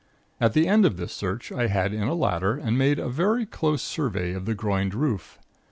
[0.39, 3.05] "At the end of this search, I had in a ladder, and made a
[3.45, 5.37] close survey of the groined roof.